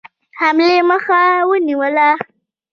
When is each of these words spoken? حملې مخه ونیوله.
حملې 0.39 0.79
مخه 0.89 1.21
ونیوله. 1.49 2.09